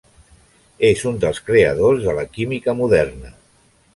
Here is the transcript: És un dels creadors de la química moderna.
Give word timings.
És 0.89 1.03
un 1.09 1.19
dels 1.25 1.41
creadors 1.51 2.01
de 2.07 2.17
la 2.21 2.25
química 2.39 2.75
moderna. 2.83 3.33